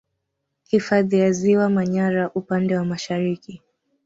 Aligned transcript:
Hifadhi 0.69 1.19
ya 1.19 1.31
ziwa 1.31 1.69
Manyara 1.69 2.29
upande 2.35 2.77
wa 2.77 2.85
Mashariki 2.85 3.61